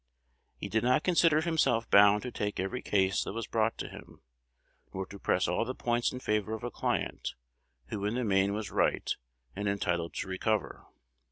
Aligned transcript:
He 0.57 0.67
did 0.67 0.83
not 0.83 1.03
consider 1.03 1.41
himself 1.41 1.87
bound 1.91 2.23
to 2.23 2.31
take 2.31 2.59
every 2.59 2.81
case 2.81 3.23
that 3.23 3.33
was 3.33 3.45
brought 3.45 3.77
to 3.77 3.87
him, 3.87 4.23
nor 4.91 5.05
to 5.05 5.19
press 5.19 5.47
all 5.47 5.63
the 5.63 5.75
points 5.75 6.11
in 6.11 6.19
favor 6.19 6.55
of 6.55 6.63
a 6.63 6.71
client 6.71 7.35
who 7.89 8.03
in 8.05 8.15
the 8.15 8.23
main 8.23 8.51
was 8.53 8.71
right 8.71 9.15
and 9.55 9.67
entitled 9.67 10.15
to 10.15 10.27
recover. 10.27 10.87